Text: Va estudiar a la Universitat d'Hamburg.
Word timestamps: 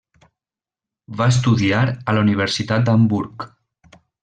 Va 1.19 1.27
estudiar 1.33 1.83
a 2.13 2.17
la 2.19 2.25
Universitat 2.27 2.89
d'Hamburg. 2.89 3.47